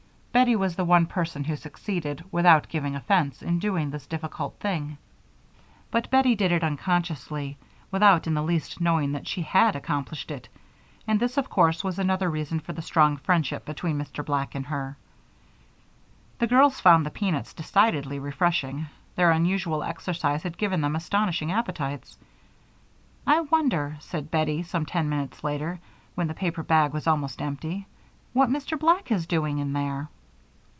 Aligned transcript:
Bettie 0.33 0.55
was 0.55 0.77
the 0.77 0.85
one 0.85 1.07
person 1.07 1.43
who 1.43 1.57
succeeded, 1.57 2.23
without 2.31 2.69
giving 2.69 2.95
offense, 2.95 3.41
in 3.41 3.59
doing 3.59 3.89
this 3.91 4.07
difficult 4.07 4.57
thing, 4.61 4.97
but 5.91 6.09
Bettie 6.09 6.35
did 6.35 6.53
it 6.53 6.63
unconsciously, 6.63 7.57
without 7.91 8.25
in 8.27 8.33
the 8.33 8.41
least 8.41 8.79
knowing 8.79 9.11
that 9.11 9.27
she 9.27 9.41
had 9.41 9.75
accomplished 9.75 10.31
it, 10.31 10.47
and 11.05 11.19
this, 11.19 11.37
of 11.37 11.49
course, 11.49 11.83
was 11.83 11.99
another 11.99 12.29
reason 12.29 12.61
for 12.61 12.71
the 12.71 12.81
strong 12.81 13.17
friendship 13.17 13.65
between 13.65 13.99
Mr. 13.99 14.23
Black 14.25 14.55
and 14.55 14.67
her. 14.67 14.97
The 16.39 16.47
girls 16.47 16.79
found 16.79 17.05
the 17.05 17.11
peanuts 17.11 17.53
decidedly 17.53 18.17
refreshing; 18.17 18.87
their 19.17 19.31
unusual 19.31 19.83
exercise 19.83 20.43
had 20.43 20.57
given 20.57 20.79
them 20.79 20.95
astonishing 20.95 21.51
appetites. 21.51 22.17
"I 23.27 23.41
wonder," 23.41 23.97
said 23.99 24.31
Bettie, 24.31 24.63
some 24.63 24.85
ten 24.85 25.09
minutes 25.09 25.43
later, 25.43 25.81
when 26.15 26.27
the 26.27 26.33
paper 26.33 26.63
bag 26.63 26.93
was 26.93 27.05
almost 27.05 27.41
empty, 27.41 27.85
"what 28.31 28.49
Mr. 28.49 28.79
Black 28.79 29.11
is 29.11 29.27
doing 29.27 29.57
in 29.59 29.73
there." 29.73 30.07